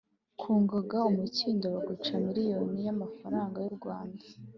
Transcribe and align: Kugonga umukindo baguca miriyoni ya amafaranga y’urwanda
Kugonga 0.41 0.97
umukindo 1.11 1.65
baguca 1.73 2.13
miriyoni 2.27 2.79
ya 2.85 2.91
amafaranga 2.95 3.57
y’urwanda 3.61 4.23